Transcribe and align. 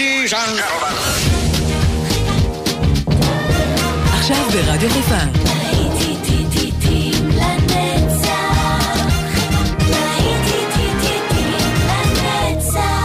Ladies 0.00 0.32
and 0.32 0.56
gentlemen. 0.58 0.94
עכשיו 4.12 4.44
ברדיו 4.52 4.90
חיפה. 4.90 5.16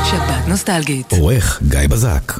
שבת 0.09 0.47
נוסטלגית. 0.47 1.11
עורך 1.11 1.61
גיא 1.67 1.79
בזק. 1.89 2.31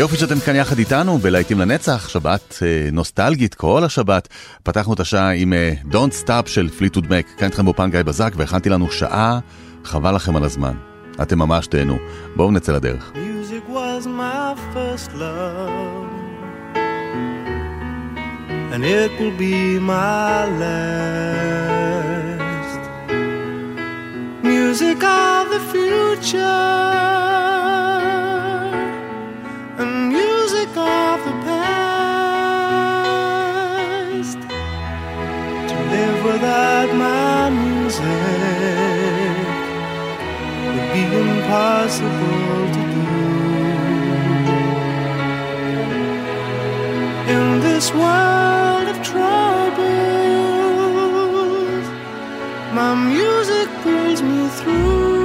יופי 0.00 0.16
שאתם 0.16 0.40
כאן 0.40 0.56
יחד 0.56 0.78
איתנו 0.78 1.18
בלהיטים 1.18 1.58
לנצח, 1.60 2.08
שבת 2.08 2.58
אה, 2.62 2.88
נוסטלגית 2.92 3.54
כל 3.54 3.84
השבת. 3.84 4.28
פתחנו 4.62 4.94
את 4.94 5.00
השעה 5.00 5.30
עם 5.30 5.52
אה, 5.52 5.72
Don't 5.90 6.24
Stop 6.24 6.46
של 6.46 6.68
פליטוד 6.68 7.06
מק, 7.10 7.26
כאן 7.38 7.46
איתכם 7.46 7.64
באופן 7.64 7.90
גיא 7.90 8.02
בזק 8.02 8.32
והכנתי 8.36 8.68
לנו 8.68 8.90
שעה, 8.90 9.38
חבל 9.84 10.14
לכם 10.14 10.36
על 10.36 10.44
הזמן. 10.44 10.74
אתם 11.22 11.38
ממש 11.38 11.66
תהנו. 11.66 11.98
בואו 12.36 12.50
נצא 12.50 12.72
לדרך. 12.72 13.12
And 18.72 18.84
it 18.84 19.10
will 19.18 19.36
be 19.46 19.58
my 19.80 20.46
last 20.62 21.62
Music 24.42 25.00
of 25.02 25.44
the 25.54 25.60
future 25.72 27.10
without 36.40 36.90
my 36.94 37.50
music 37.50 38.06
would 40.72 40.88
be 40.94 41.04
impossible 41.24 42.60
to 42.76 42.82
do. 42.94 43.08
In 47.34 47.60
this 47.60 47.92
world 47.92 48.88
of 48.88 48.98
troubles, 49.02 49.86
my 52.72 52.94
music 52.94 53.68
pulls 53.82 54.22
me 54.22 54.48
through. 54.48 55.19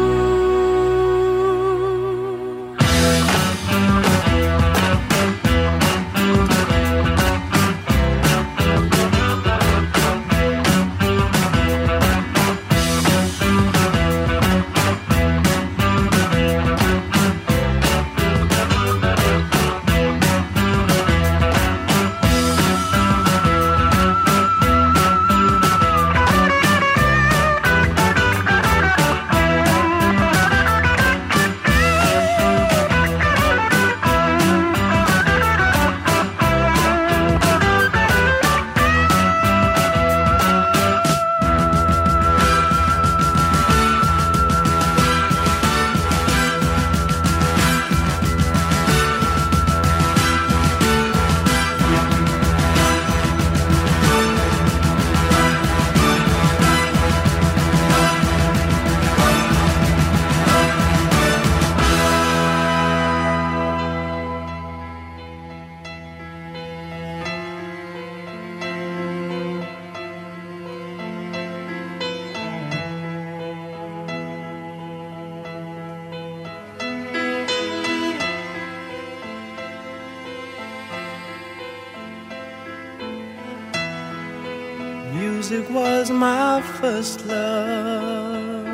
Music 85.48 85.70
was 85.70 86.10
my 86.10 86.60
first 86.80 87.24
love, 87.28 88.66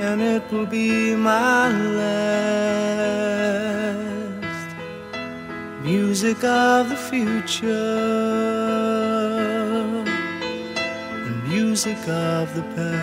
and 0.00 0.22
it 0.22 0.42
will 0.50 0.64
be 0.64 1.14
my 1.14 1.68
last. 1.98 2.88
Music 5.82 6.42
of 6.42 6.88
the 6.88 6.96
future, 6.96 7.68
and 11.26 11.48
music 11.50 11.98
of 12.08 12.54
the 12.54 12.62
past, 12.74 12.94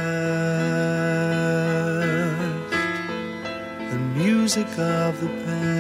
the 3.92 4.00
music 4.20 4.72
of 4.80 5.22
the 5.22 5.30
past, 5.46 5.76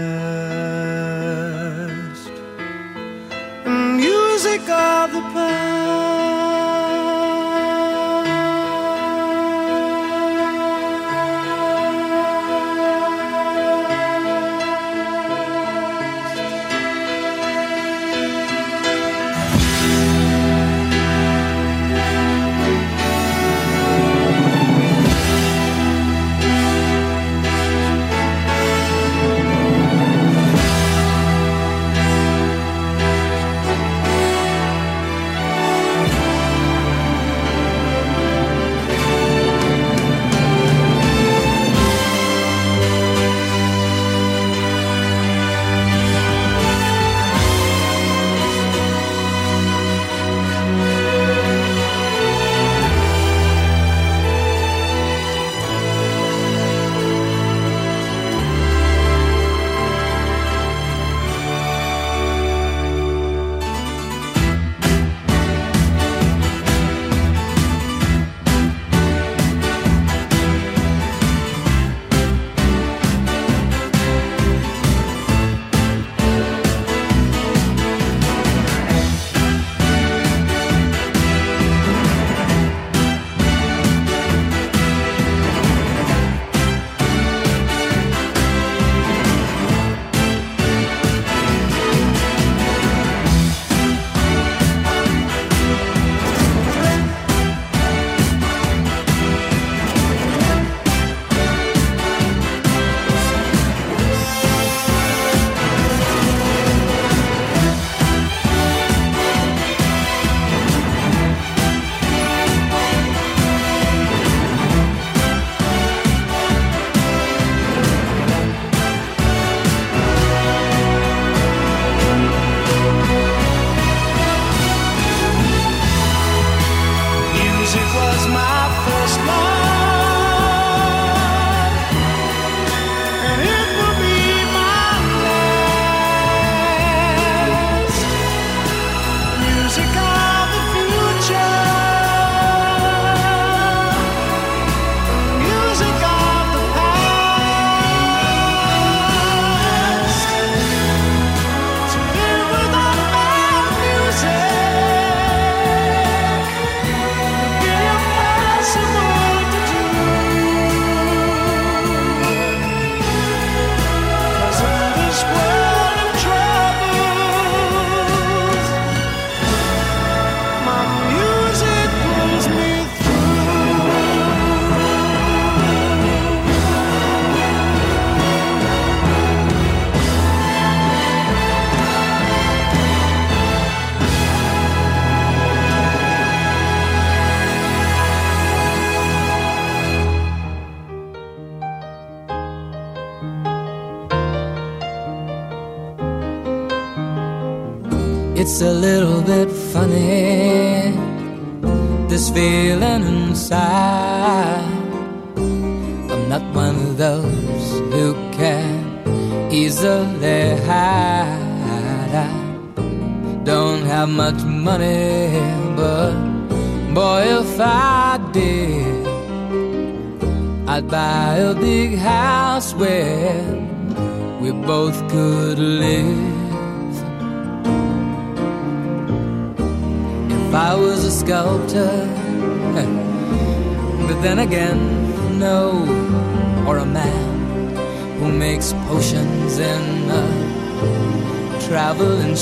the 3.63 3.71
music 3.71 4.69
of 4.69 5.11
the 5.11 5.21
past. 5.33 5.84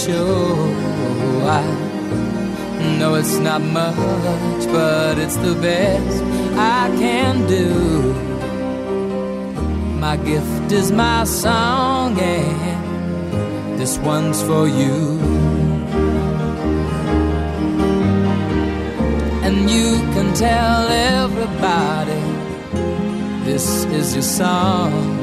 Show. 0.06 0.56
I 1.48 1.64
know 3.00 3.16
it's 3.16 3.38
not 3.38 3.62
much, 3.62 4.66
but 4.68 5.18
it's 5.18 5.38
the 5.38 5.56
best 5.62 6.24
I 6.58 6.90
can 6.98 7.48
do. 7.48 7.70
My 10.00 10.18
gift 10.18 10.72
is 10.72 10.92
my 10.92 11.24
song, 11.24 12.20
and 12.20 13.80
this 13.80 13.98
one's 14.00 14.42
for 14.44 14.68
you. 14.68 14.98
And 19.46 19.70
you 19.70 19.90
can 20.14 20.34
tell 20.34 20.88
everybody 21.20 22.24
this 23.46 23.86
is 23.86 24.14
your 24.16 24.24
song. 24.24 25.23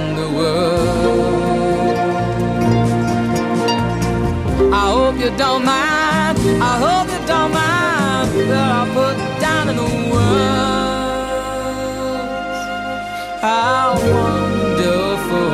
you 5.26 5.30
don't 5.36 5.64
mind. 5.64 6.38
I 6.70 6.74
hope 6.84 7.08
you 7.14 7.20
don't 7.32 7.52
mind 7.52 8.28
that 8.50 8.70
I 8.80 8.82
put 8.98 9.16
down 9.44 9.64
in 9.70 9.76
the 9.82 9.90
words 10.12 10.96
how 13.42 13.94
wonderful 14.16 15.50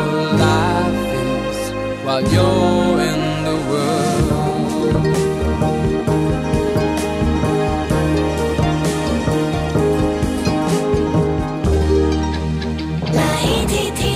life 0.46 1.12
is 1.26 1.58
while 2.04 2.24
you're 2.34 2.98
in 3.10 3.20
the 3.48 3.56
world. 3.70 4.12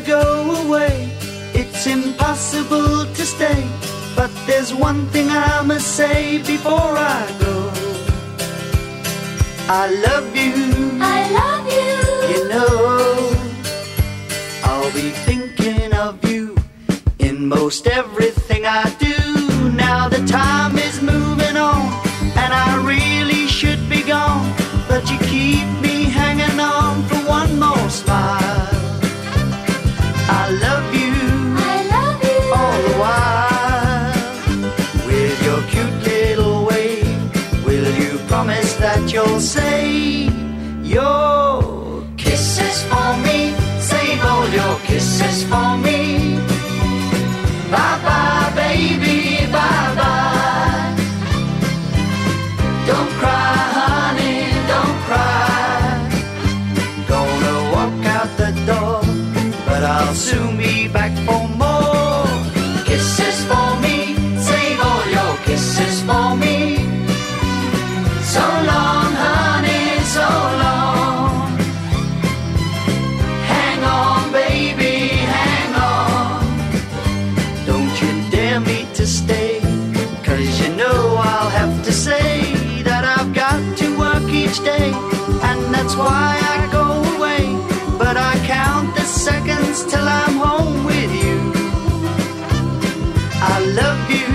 to 0.00 0.06
go 0.06 0.66
away, 0.66 1.08
it's 1.54 1.86
impossible 1.86 3.06
to 3.14 3.24
stay. 3.24 3.64
But 4.14 4.30
there's 4.46 4.74
one 4.74 5.06
thing 5.06 5.28
I 5.30 5.62
must 5.62 5.96
say 5.96 6.38
before 6.38 6.92
I 7.16 7.24
go. 7.40 7.56
I 9.68 9.84
love 10.06 10.36
you, 10.36 10.54
I 11.00 11.18
love 11.40 11.66
you 11.78 11.96
you 12.32 12.48
know. 12.48 13.32
I'll 14.64 14.92
be 14.92 15.10
thinking 15.28 15.92
of 15.94 16.22
you 16.30 16.56
in 17.18 17.48
most 17.48 17.86
everything 17.86 18.35
your 44.52 44.78
kisses 44.80 45.42
for 45.44 45.76
me. 45.78 46.36
Bye 47.70 48.05
that's 85.86 85.98
why 85.98 86.40
I 86.54 86.68
go 86.72 86.86
away. 87.14 87.44
But 87.96 88.16
I 88.16 88.34
count 88.44 88.96
the 88.96 89.02
seconds 89.02 89.84
till 89.84 90.06
I'm 90.20 90.36
home 90.46 90.84
with 90.84 91.12
you. 91.24 91.38
I 93.54 93.56
love 93.80 94.02
you, 94.18 94.28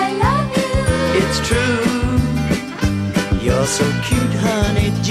I 0.00 0.06
love 0.24 0.48
you 0.60 0.72
it's 1.20 1.38
true. 1.48 1.84
You're 3.44 3.70
so 3.78 3.86
cute, 4.06 4.34
honey 4.44 4.92
G. 5.06 5.08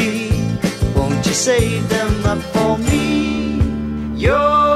Won't 0.95 1.25
you 1.25 1.33
save 1.33 1.89
them 1.89 2.13
up 2.23 2.41
for 2.53 2.77
me? 2.77 3.59
Your 4.15 4.68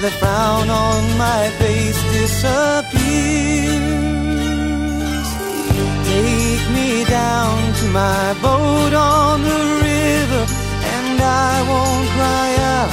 the 0.00 0.10
frown 0.12 0.70
on 0.70 1.18
my 1.18 1.48
face 1.58 2.00
disappears. 2.12 2.88
Take 6.06 6.64
me 6.76 7.04
down 7.04 7.74
to 7.80 7.86
my 7.88 8.34
boat 8.40 8.92
on 8.94 9.42
the 9.42 9.62
river, 9.88 10.42
and 10.94 11.20
I 11.20 11.62
won't 11.70 12.08
cry 12.16 12.50
out 12.76 12.87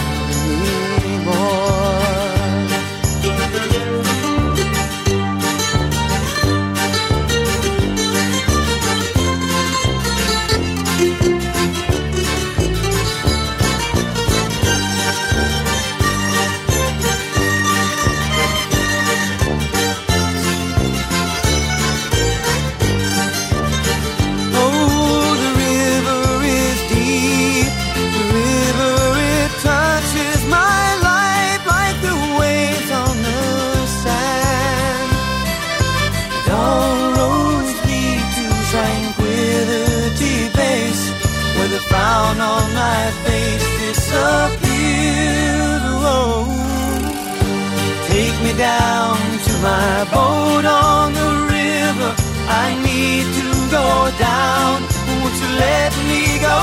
down 48.57 49.17
to 49.47 49.53
my 49.61 50.07
boat 50.13 50.65
on 50.65 51.13
the 51.13 51.29
river. 51.55 52.11
I 52.47 52.67
need 52.87 53.25
to 53.39 53.47
go 53.69 53.87
down. 54.17 54.81
Won't 55.07 55.35
you 55.41 55.49
let 55.59 55.91
me 56.09 56.39
go 56.39 56.59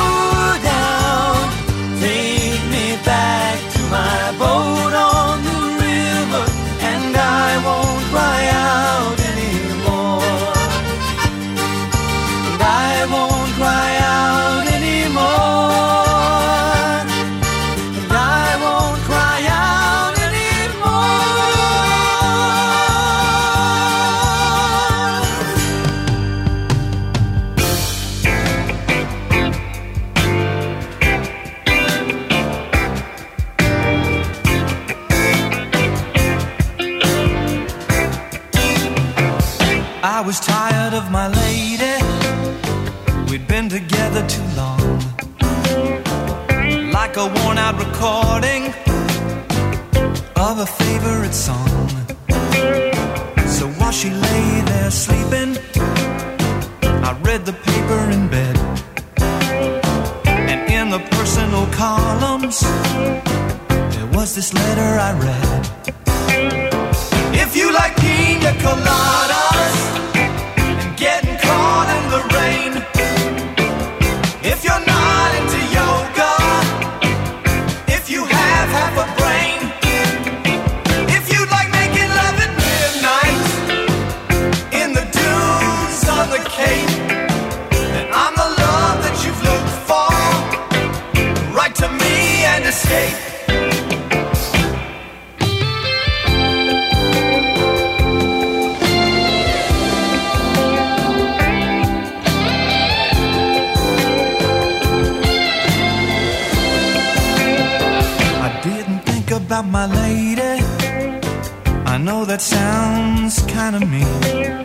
down? 0.72 1.37
Take 2.00 2.64
me 2.74 2.96
back 3.05 3.59
to 3.74 3.81
my 3.90 4.35
boat 4.38 4.92
on 4.94 5.44
the 5.44 5.52
I 40.05 40.21
was 40.21 40.41
tired 40.41 40.95
of 40.95 41.12
my 41.12 41.29
lady. 41.29 41.95
We'd 43.31 43.47
been 43.47 43.69
together 43.69 44.27
too 44.27 44.43
long. 44.57 44.99
Like 46.91 47.17
a 47.17 47.27
worn 47.27 47.57
out 47.57 47.79
recording 47.79 48.75
of 50.35 50.59
a 50.59 50.67
favorite 50.67 51.33
song. 51.33 51.88
So 53.47 53.69
while 53.79 53.93
she 53.93 54.11
lay 54.11 54.62
there 54.67 54.91
sleeping, 54.91 55.57
I 56.83 57.17
read 57.23 57.47
the 57.47 57.53
paper 57.53 58.01
in 58.11 58.27
bed. 58.27 58.59
And 60.27 60.69
in 60.69 60.91
the 60.91 60.99
personal 61.12 61.67
columns, 61.67 62.61
there 63.95 64.09
was 64.19 64.35
this 64.35 64.53
letter 64.53 64.99
I 64.99 65.12
read. 65.27 65.62
If 67.37 67.55
you 67.55 67.73
like 67.73 67.95
pina 67.99 68.53
coladas 68.65 69.52
that 112.33 112.40
sounds 112.40 113.42
kind 113.53 113.77
of 113.77 113.83
mean. 113.90 114.64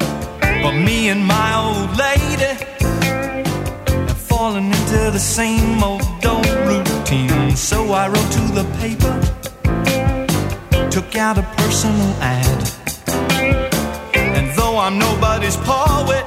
But 0.64 0.72
me 0.72 1.10
and 1.10 1.22
my 1.28 1.50
old 1.66 1.98
lady 1.98 2.54
have 4.08 4.18
fallen 4.18 4.68
into 4.68 5.12
the 5.12 5.20
same 5.20 5.84
old 5.84 6.02
old 6.26 6.48
routine. 6.66 7.58
So 7.58 7.92
I 7.92 8.08
wrote 8.08 8.32
to 8.40 8.44
the 8.60 8.66
paper, 8.84 9.14
took 10.90 11.18
out 11.18 11.38
a 11.38 11.46
personal 11.58 12.12
ad. 12.22 12.60
And 14.16 14.48
though 14.58 14.78
I'm 14.78 14.98
nobody's 14.98 15.58
poet, 15.58 16.26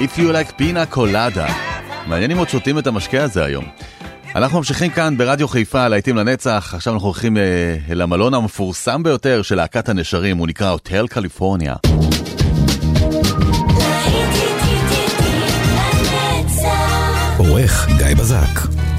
If 0.00 0.18
you 0.18 0.32
like 0.32 0.58
pina 0.58 0.96
colada. 0.96 1.52
מעניין 2.06 2.30
אם 2.30 2.38
עוד 2.38 2.48
שותים 2.48 2.78
את 2.78 2.86
המשקה 2.86 3.22
הזה 3.22 3.44
היום. 3.44 3.64
אנחנו 4.34 4.58
ממשיכים 4.58 4.90
כאן 4.90 5.16
ברדיו 5.16 5.48
חיפה, 5.48 5.88
להיטים 5.88 6.16
לנצח, 6.16 6.72
עכשיו 6.74 6.94
אנחנו 6.94 7.06
הולכים 7.06 7.36
אה, 7.36 8.02
המלון 8.02 8.34
המפורסם 8.34 9.02
ביותר 9.02 9.42
של 9.42 9.54
להקת 9.54 9.88
הנשרים, 9.88 10.36
הוא 10.36 10.46
נקרא 10.46 10.70
הוטל 10.70 11.06
קליפורניה. 11.06 11.74
עורך 17.38 17.88
גיא 17.98 18.14
בזק 18.14 18.89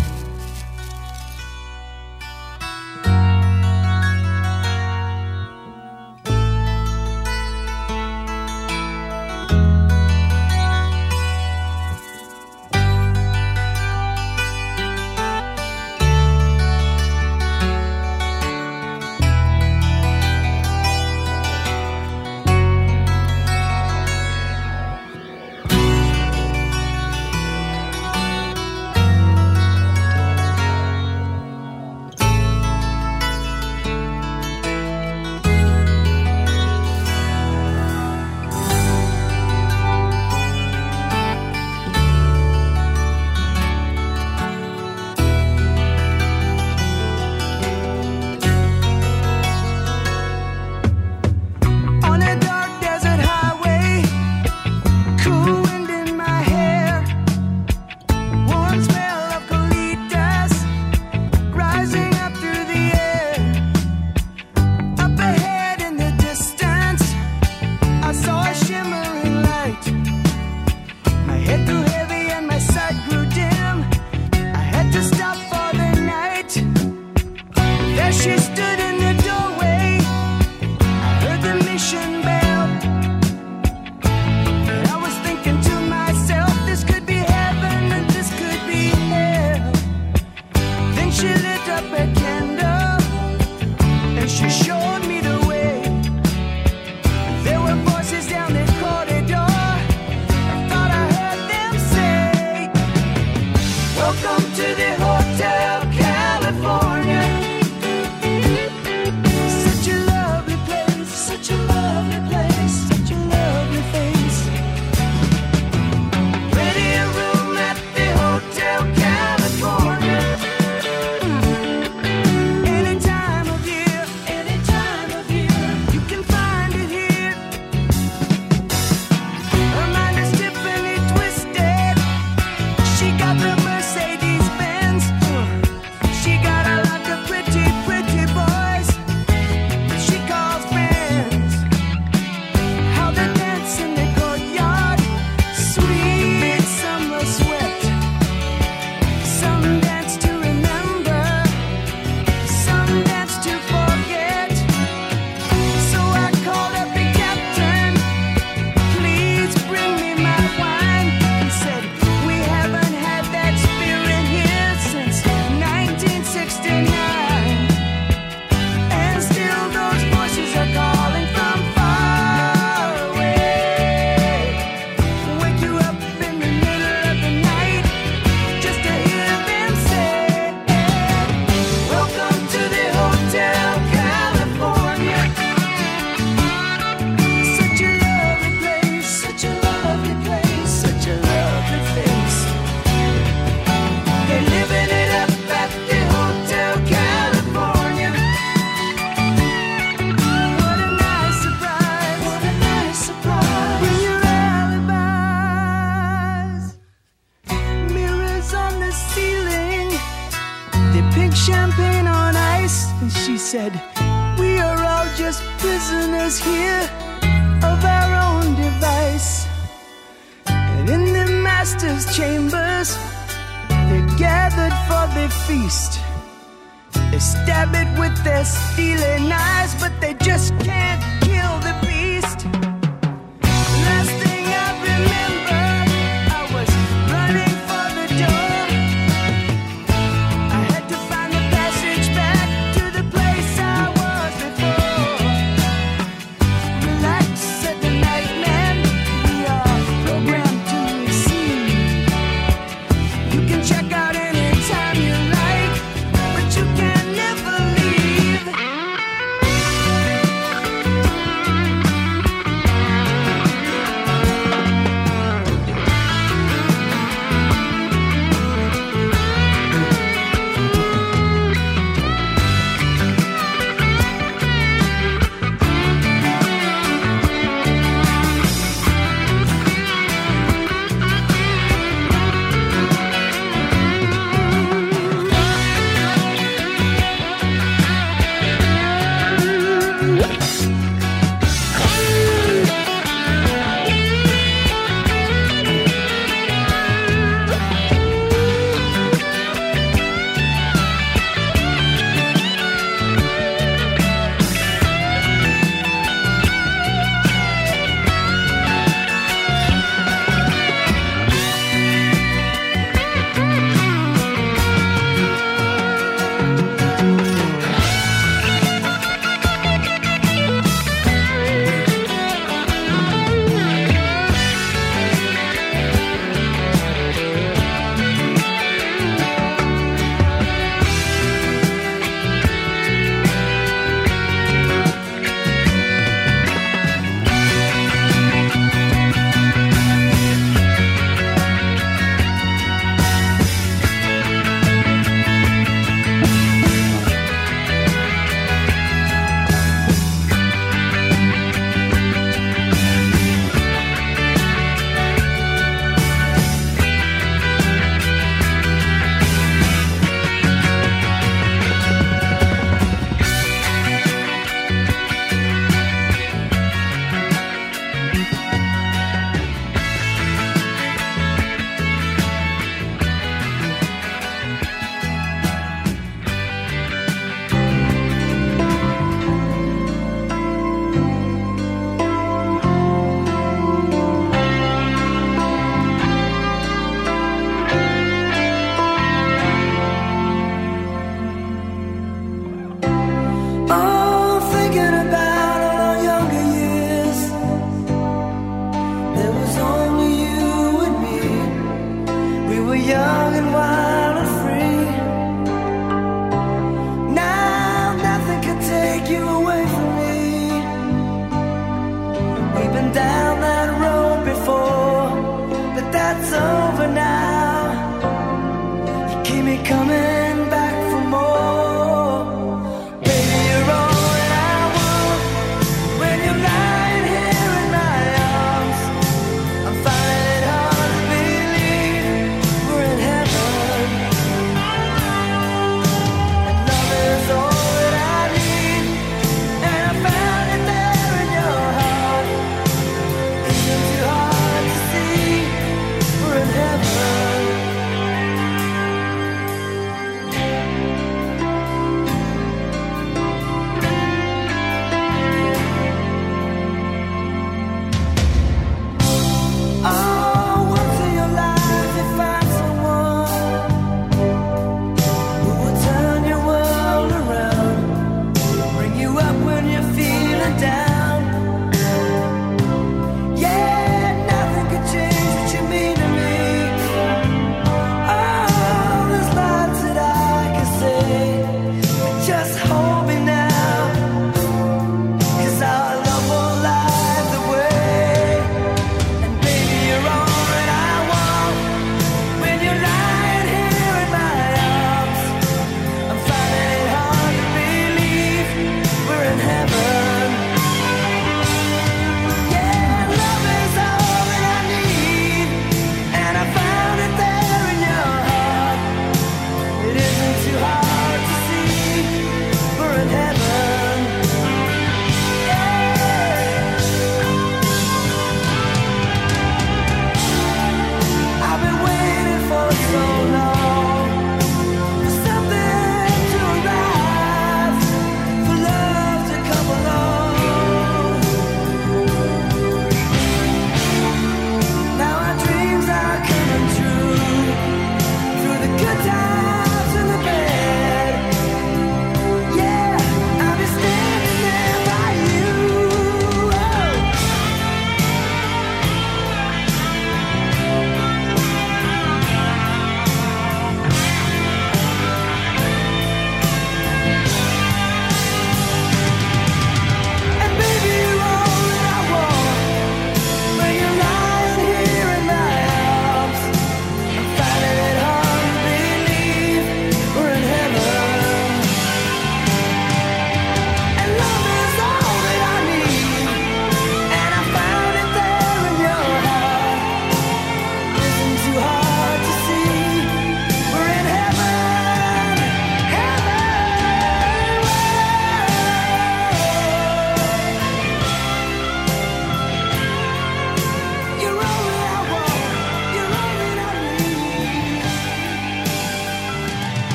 young 402.87 403.35
and 403.35 403.53
wild 403.53 403.80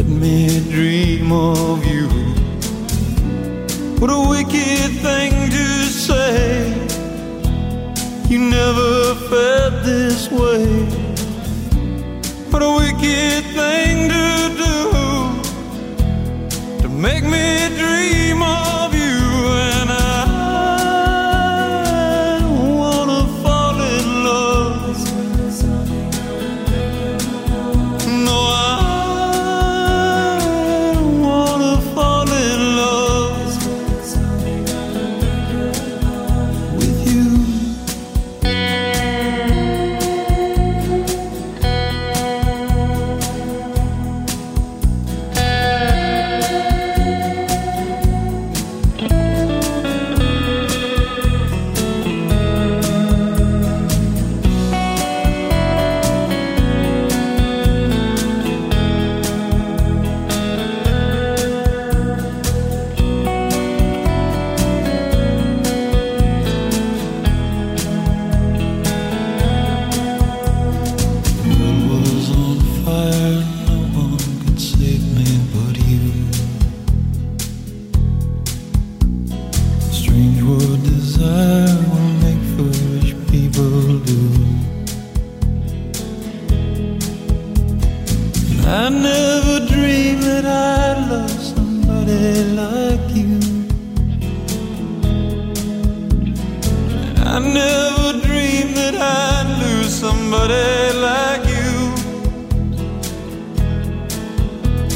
Let 0.00 0.08
me 0.08 0.60
dream 0.70 1.30
of 1.30 1.84
you. 1.84 2.08
What 4.00 4.08
a 4.08 4.28
wicked 4.30 4.92
thing 5.04 5.50
to 5.50 5.66
say. 6.06 6.72
You 8.26 8.38
never 8.38 9.14
felt 9.28 9.84
this 9.84 10.30
way. 10.30 10.86
What 12.48 12.62
a 12.62 12.70
wicked 12.78 13.44
thing. 13.54 13.89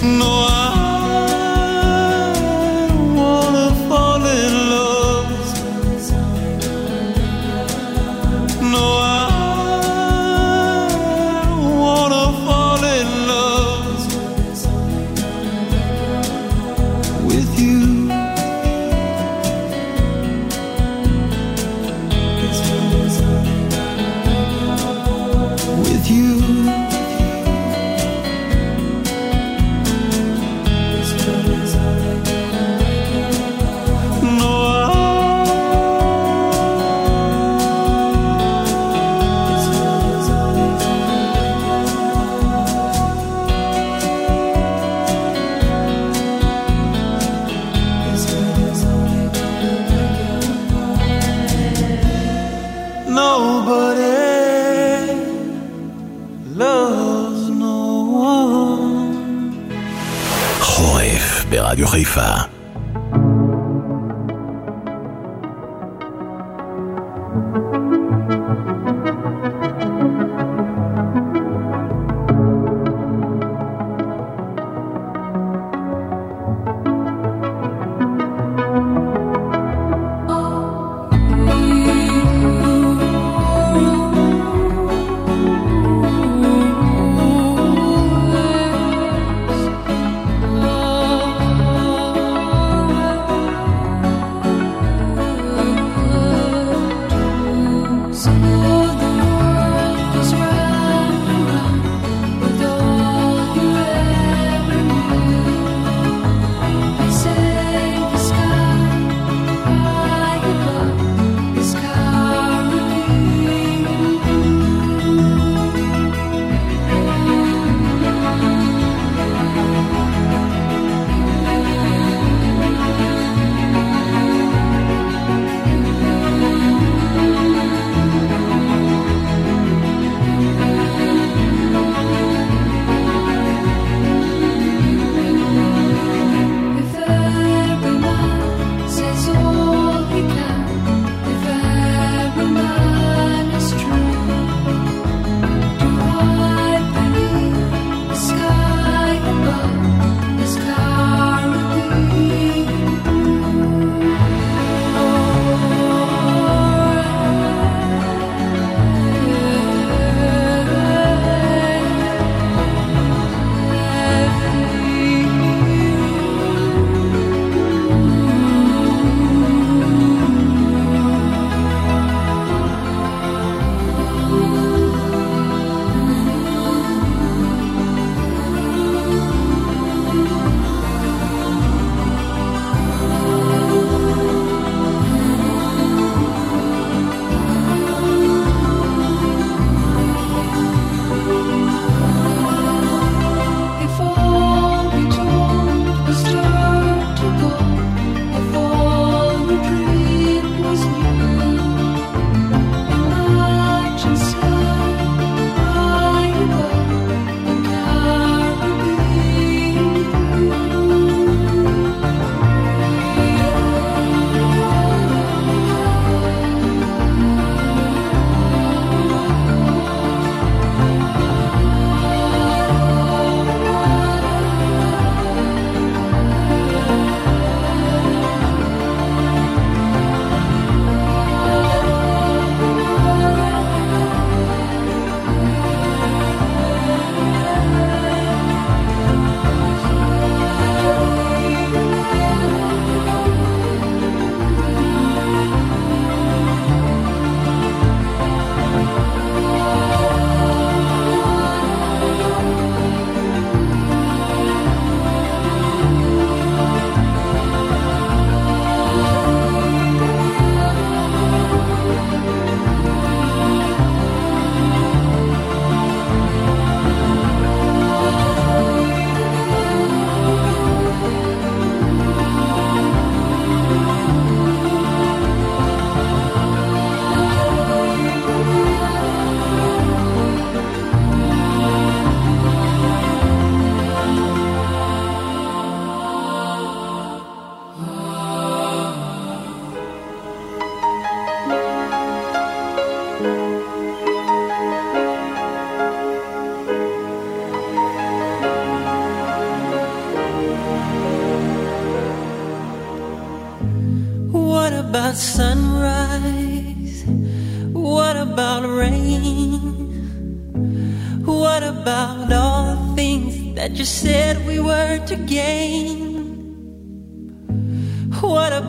No 0.05 0.44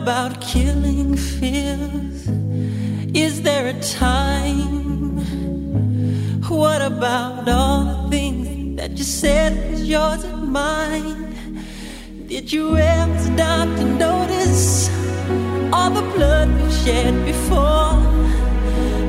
about 0.02 0.40
killing 0.40 1.16
fears? 1.16 2.28
Is 3.14 3.42
there 3.42 3.66
a 3.68 3.80
time? 3.80 5.16
What 6.48 6.82
about 6.82 7.48
all 7.48 7.84
the 7.84 8.10
things 8.10 8.76
that 8.78 8.92
you 8.98 9.04
said 9.04 9.52
was 9.70 9.88
yours 9.88 10.24
and 10.24 10.52
mine? 10.52 11.34
Did 12.26 12.52
you 12.52 12.76
ever 12.76 13.18
stop 13.18 13.68
to 13.78 13.84
notice 14.06 14.88
all 15.72 15.90
the 15.90 16.06
blood 16.14 16.48
we've 16.60 16.72
shed 16.84 17.14
before? 17.24 17.94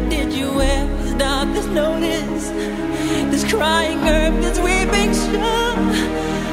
Did 0.09 0.33
you 0.33 0.49
ever 0.61 1.07
stop 1.15 1.47
to 1.55 1.63
notice 1.73 2.49
this 3.31 3.43
crying 3.51 3.99
earth, 4.07 4.37
this 4.41 4.59
weeping 4.59 5.11
shore? 5.13 5.75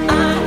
I, 0.09 0.44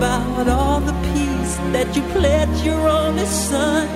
about 0.00 0.48
all 0.48 0.80
the 0.80 0.96
peace 1.12 1.56
that 1.74 1.94
you 1.94 2.02
pledged 2.14 2.64
your 2.64 2.88
only 2.88 3.26
son? 3.26 3.86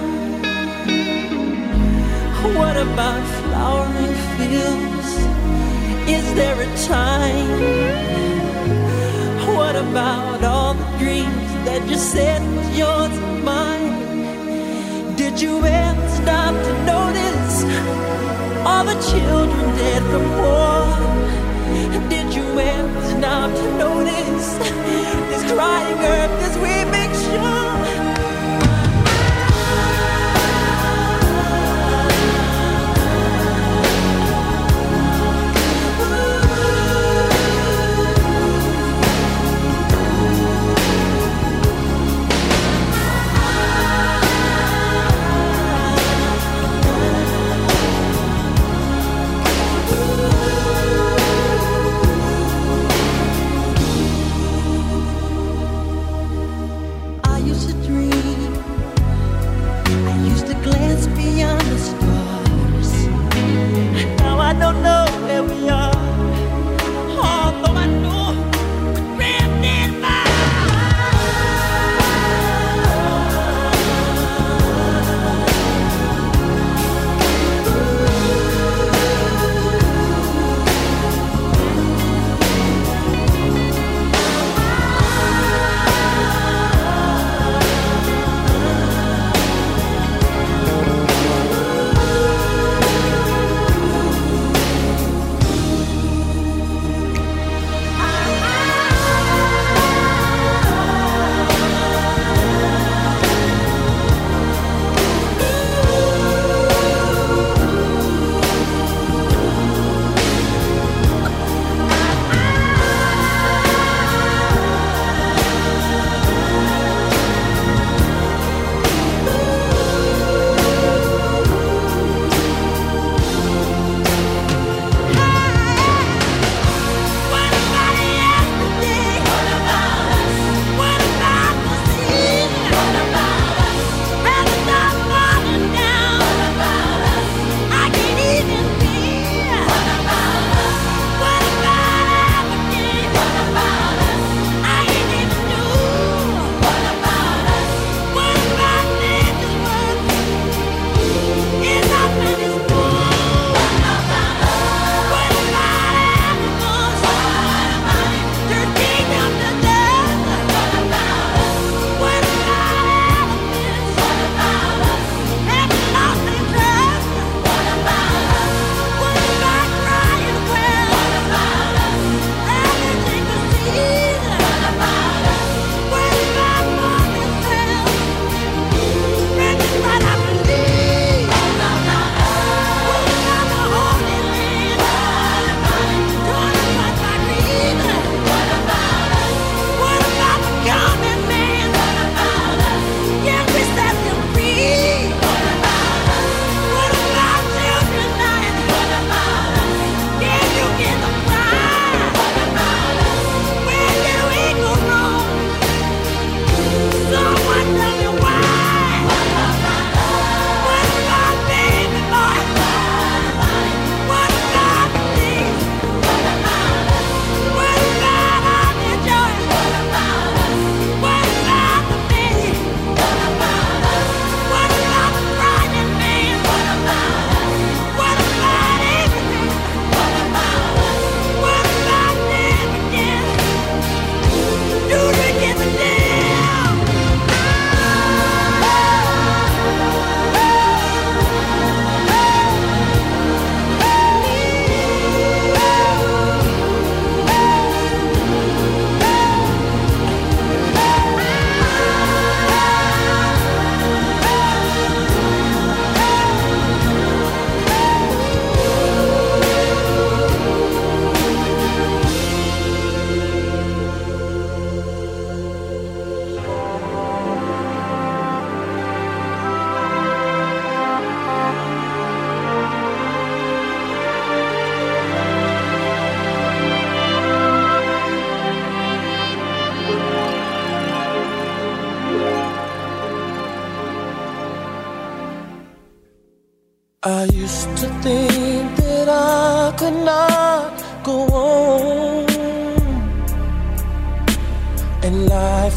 What 2.59 2.77
about 2.77 3.23
flowering 3.39 4.17
fields? 4.37 5.11
Is 6.17 6.27
there 6.35 6.59
a 6.61 6.71
time? 6.97 7.49
What 9.57 9.77
about 9.77 10.45
all 10.45 10.75
the 10.75 10.89
dreams 10.99 11.51
that 11.67 11.83
you 11.89 11.97
said 11.97 12.41
was 12.55 12.69
yours 12.79 13.17
and 13.27 13.43
mine? 13.43 13.97
Did 15.17 15.41
you 15.41 15.55
ever 15.65 16.09
stop 16.21 16.55
to 16.67 16.73
notice 16.93 17.57
all 18.69 18.85
the 18.85 18.99
children 19.11 19.67
dead 19.81 20.03
from 20.11 20.27
war? 20.37 21.14
You 22.55 22.61
ever 22.61 23.21
to 23.53 23.79
notice 23.79 24.59
this 25.29 25.53
crying 25.53 25.99
earth, 25.99 26.31
this 26.41 26.57
weeping 26.63 27.13
shore? 27.25 28.04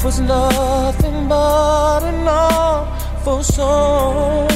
Was 0.07 0.21
nothing 0.21 1.27
but 1.27 2.01
an 2.01 2.25
awful 2.25 3.43
song. 3.43 4.47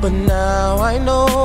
But 0.00 0.12
now 0.12 0.78
I 0.78 0.96
know 0.98 1.35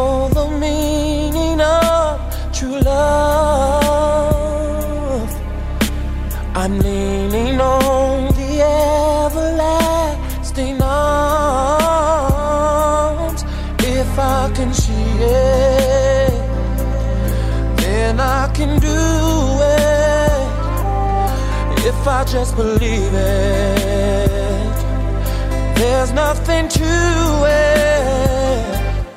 just 22.32 22.56
believe 22.56 23.14
it, 23.14 24.76
there's 25.76 26.14
nothing 26.14 26.70
to 26.70 26.92
it. 27.46 28.72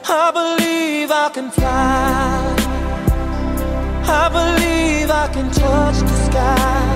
I 0.08 0.32
believe 0.32 1.12
I 1.12 1.30
can 1.32 1.48
fly. 1.48 2.56
I 4.22 4.28
believe 4.38 5.10
I 5.12 5.28
can 5.32 5.48
touch 5.52 5.98
the 6.00 6.16
sky. 6.28 6.86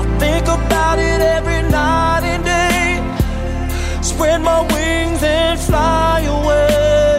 I 0.00 0.18
think 0.18 0.44
about 0.48 0.98
it 0.98 1.20
every 1.20 1.60
night 1.70 2.24
and 2.24 2.42
day. 2.42 4.02
Spread 4.02 4.40
my 4.40 4.62
wings 4.72 5.22
and 5.22 5.60
fly 5.60 6.20
away. 6.22 7.18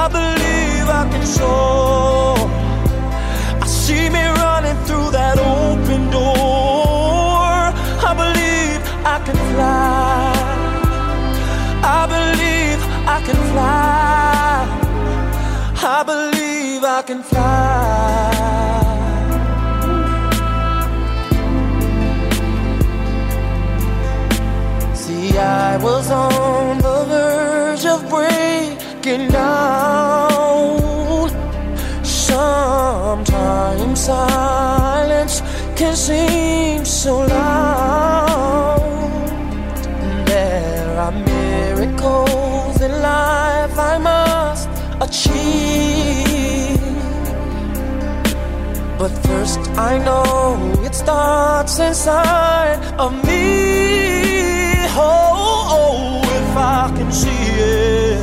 I 0.00 0.08
believe 0.08 0.88
I 0.88 1.04
can 1.12 1.26
soar. 1.26 2.38
I 3.60 3.66
see 3.66 4.08
me 4.08 4.25
can 17.06 17.22
fly. 17.22 18.32
See, 24.94 25.38
I 25.38 25.76
was 25.76 26.10
on 26.10 26.78
the 26.78 27.04
verge 27.04 27.86
of 27.86 28.08
breaking 28.10 29.30
down. 29.30 31.30
Sometimes 32.02 34.00
silence 34.00 35.42
can 35.76 35.94
seem 35.94 36.45
I 49.78 49.98
know 49.98 50.72
it 50.84 50.94
starts 50.94 51.78
inside 51.78 52.82
of 52.98 53.12
me. 53.26 54.86
Oh, 54.98 55.68
oh, 55.78 56.22
if 56.24 56.56
I 56.56 56.90
can 56.96 57.12
see 57.12 57.28
it, 57.28 58.22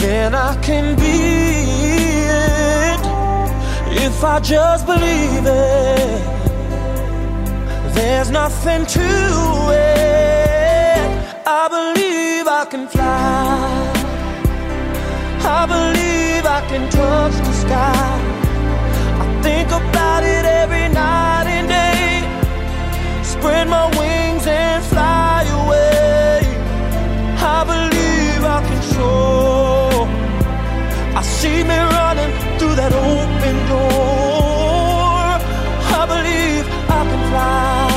then 0.00 0.34
I 0.34 0.56
can 0.62 0.96
be 0.96 1.18
it. 2.30 3.00
If 4.06 4.24
I 4.24 4.40
just 4.40 4.86
believe 4.86 5.44
it, 5.44 6.22
there's 7.94 8.30
nothing 8.30 8.86
to 8.86 9.06
it. 9.70 11.06
I 11.46 11.68
believe 11.68 12.48
I 12.48 12.64
can 12.70 12.88
fly. 12.88 13.92
I 15.44 15.66
believe 15.66 16.46
I 16.46 16.60
can 16.68 16.88
touch 16.90 17.34
the 17.34 17.52
sky. 17.52 18.41
About 19.80 20.22
it 20.22 20.44
every 20.44 20.88
night 20.88 21.46
and 21.56 21.66
day. 21.68 22.22
Spread 23.22 23.68
my 23.68 23.86
wings 23.98 24.46
and 24.46 24.84
fly 24.84 25.44
away. 25.60 26.40
I 27.56 27.64
believe 27.72 28.42
I 28.56 28.60
can 28.68 28.82
soar. 28.92 30.06
I 31.18 31.22
see 31.22 31.62
me 31.70 31.78
running 31.96 32.32
through 32.58 32.74
that 32.80 32.92
open 32.92 33.56
door. 33.72 35.40
I 36.00 36.02
believe 36.12 36.64
I 36.98 37.02
can 37.10 37.22
fly. 37.30 37.88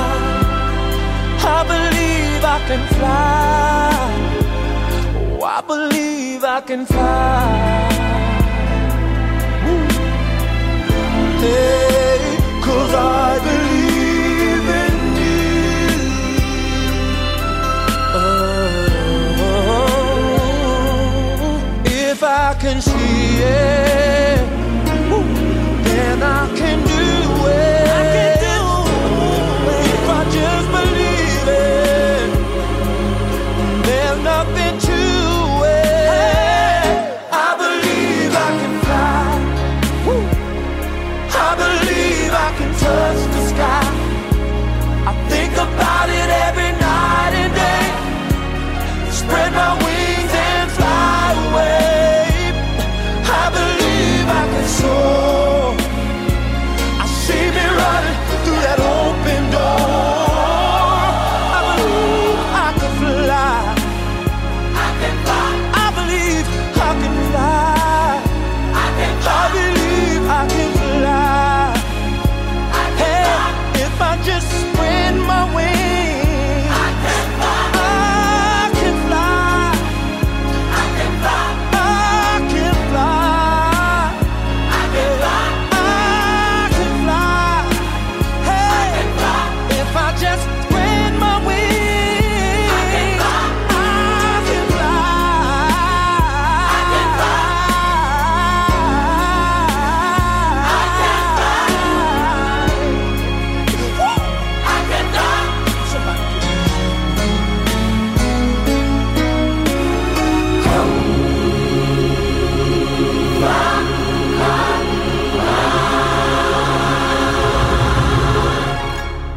I 1.57 1.59
believe 1.73 2.41
I 2.55 2.59
can 2.69 2.83
fly. 2.95 3.93
Oh, 5.31 5.43
I 5.43 5.61
believe 5.61 6.43
I 6.43 6.61
can 6.61 6.85
fly. 6.85 7.94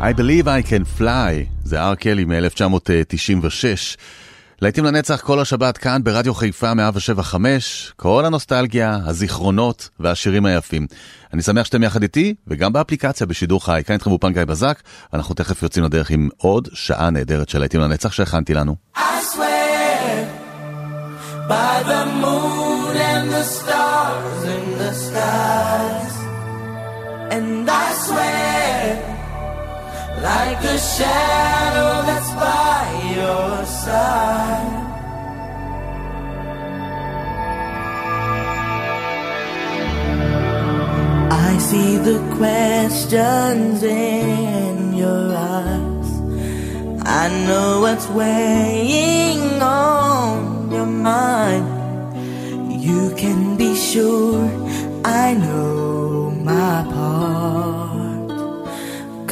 I 0.08 0.12
believe 0.12 0.46
I 0.46 0.62
can 0.70 1.00
fly, 1.00 1.48
זה 1.64 1.82
אר 1.82 1.94
קלי 1.94 2.24
מ-1996. 2.24 3.96
להיטים 4.62 4.84
לנצח 4.84 5.20
כל 5.20 5.40
השבת 5.40 5.78
כאן 5.78 6.04
ברדיו 6.04 6.34
חיפה 6.34 6.74
175, 6.74 7.92
כל 7.96 8.24
הנוסטלגיה, 8.24 8.98
הזיכרונות 9.04 9.88
והשירים 10.00 10.46
היפים. 10.46 10.86
אני 11.32 11.42
שמח 11.42 11.66
שאתם 11.66 11.82
יחד 11.82 12.02
איתי, 12.02 12.34
וגם 12.46 12.72
באפליקציה 12.72 13.26
בשידור 13.26 13.64
חי. 13.64 13.82
כאן 13.86 13.94
איתכם 13.94 14.10
אופן 14.10 14.32
גיא 14.32 14.44
בזק, 14.44 14.82
ואנחנו 15.12 15.34
תכף 15.34 15.62
יוצאים 15.62 15.84
לדרך 15.84 16.10
עם 16.10 16.28
עוד 16.36 16.68
שעה 16.72 17.10
נהדרת 17.10 17.48
של 17.48 17.58
להיטים 17.58 17.80
לנצח 17.80 18.12
שהכנתי 18.12 18.54
לנו. 18.54 18.76
I 18.96 19.00
swear 19.34 20.26
by 21.48 21.82
the 21.92 22.02
moon 22.22 22.96
and 22.96 23.30
the 23.30 23.44
stars 23.44 24.44
in 24.54 24.64
the 24.78 24.92
skies. 25.04 26.16
And 27.30 27.70
I 27.70 27.92
swear, 28.06 28.47
like 30.22 30.62
a 30.64 30.78
shadow 30.78 32.02
that's 32.08 32.32
by 32.34 32.84
your 33.16 33.64
side. 33.66 34.84
I 41.30 41.58
see 41.58 41.98
the 41.98 42.18
questions 42.36 43.82
in 43.82 44.94
your 44.94 45.34
eyes. 45.36 46.10
I 47.06 47.28
know 47.46 47.80
what's 47.80 48.08
weighing 48.08 49.62
on 49.62 50.70
your 50.70 50.86
mind. 50.86 51.66
You 52.82 53.14
can 53.16 53.56
be 53.56 53.74
sure 53.76 54.44
I 55.04 55.34
know 55.34 56.30
my 56.30 56.84
part. 56.92 57.77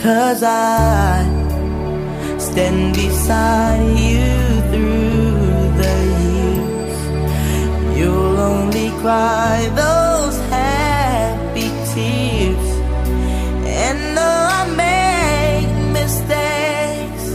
Cause 0.06 0.44
I 0.44 1.24
stand 2.38 2.94
beside 2.94 3.98
you 3.98 4.30
through 4.70 5.66
the 5.82 5.96
years. 6.22 7.98
You'll 7.98 8.38
only 8.38 8.90
cry 9.02 9.68
those 9.74 10.38
happy 10.48 11.70
tears. 11.90 12.68
And 13.66 14.16
though 14.16 14.46
I 14.58 14.62
make 14.86 15.70
mistakes, 16.00 17.26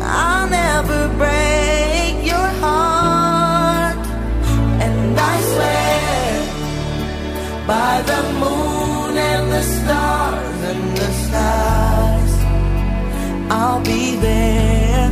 I'll 0.00 0.48
never 0.48 1.08
break 1.22 2.24
your 2.24 2.48
heart. 2.64 3.98
And 4.80 5.20
I 5.32 5.34
swear 5.52 6.32
by 7.66 8.00
the 8.10 8.22
moon 8.40 9.18
and 9.18 9.52
the 9.52 9.62
stars 9.62 10.47
I'll 13.50 13.82
be 13.82 14.16
there. 14.16 15.10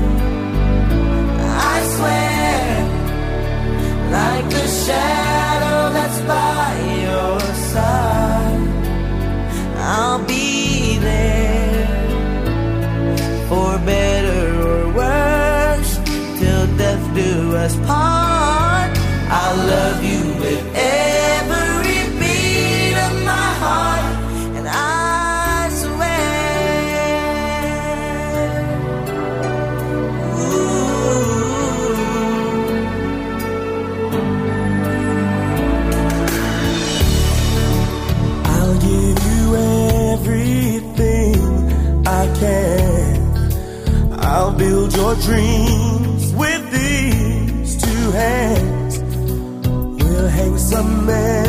I 1.72 1.76
swear, 1.94 2.62
like 4.18 4.46
the 4.50 4.66
shadow 4.84 5.92
that's 5.96 6.20
by 6.32 6.72
your 7.06 7.40
side, 7.72 8.68
I'll 9.78 10.24
be 10.26 10.98
there 10.98 11.86
for 13.48 13.78
better 13.78 14.42
or 14.70 14.92
worse 14.92 15.92
till 16.38 16.66
death 16.76 17.14
do 17.14 17.56
us 17.56 17.76
part. 17.86 17.95
Dreams 45.22 46.32
with 46.34 46.70
these 46.72 47.82
two 47.82 48.10
hands. 48.12 48.98
We'll 50.02 50.28
hang 50.28 50.58
some 50.58 51.06
memories 51.06 51.45